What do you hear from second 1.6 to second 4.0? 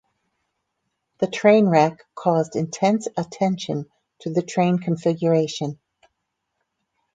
wreck caused intense attention